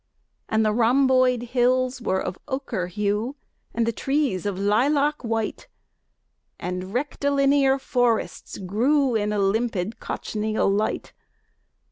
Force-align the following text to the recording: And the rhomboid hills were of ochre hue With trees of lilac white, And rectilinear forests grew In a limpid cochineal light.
And 0.49 0.65
the 0.65 0.73
rhomboid 0.73 1.43
hills 1.43 2.01
were 2.01 2.19
of 2.19 2.39
ochre 2.47 2.87
hue 2.87 3.35
With 3.75 3.95
trees 3.95 4.47
of 4.47 4.57
lilac 4.57 5.23
white, 5.23 5.67
And 6.59 6.91
rectilinear 6.91 7.77
forests 7.77 8.57
grew 8.57 9.13
In 9.13 9.31
a 9.31 9.37
limpid 9.37 9.99
cochineal 9.99 10.71
light. 10.71 11.13